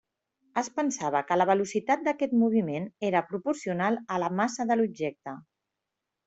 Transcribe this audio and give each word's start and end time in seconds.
Es 0.59 0.69
pensava 0.77 1.19
que 1.31 1.35
la 1.37 1.45
velocitat 1.49 2.01
d'aquest 2.07 2.33
moviment 2.45 2.87
era 3.11 3.21
proporcional 3.35 4.01
a 4.17 4.19
la 4.25 4.31
massa 4.41 4.67
de 4.73 4.79
l'objecte. 4.81 5.37